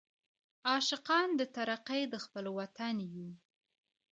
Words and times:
عاشقان 0.69 1.27
د 1.39 1.41
ترقۍ 1.55 2.01
د 2.13 2.15
خپل 2.23 2.45
وطن 2.57 2.95
یو. 3.13 3.29